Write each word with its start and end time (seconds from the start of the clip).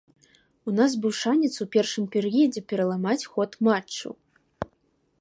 У 0.71 0.71
нас 0.79 0.95
быў 1.03 1.13
шанец 1.17 1.51
у 1.65 1.69
першым 1.77 2.09
перыядзе 2.17 2.61
пераламаць 2.73 3.19
ход 3.35 3.51
матчу. 3.69 4.09